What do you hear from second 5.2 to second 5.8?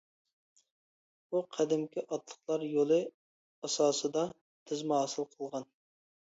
قىلغان.